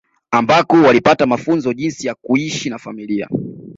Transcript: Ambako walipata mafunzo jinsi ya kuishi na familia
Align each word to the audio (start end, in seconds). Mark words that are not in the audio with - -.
Ambako 0.31 0.75
walipata 0.81 1.25
mafunzo 1.25 1.73
jinsi 1.73 2.07
ya 2.07 2.15
kuishi 2.15 2.69
na 2.69 2.77
familia 2.77 3.29